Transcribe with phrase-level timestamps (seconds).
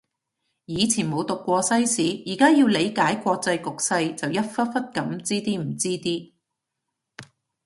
[0.65, 6.33] 以前冇讀過西史，而家要理解國際局勢就一忽忽噉知啲唔知啲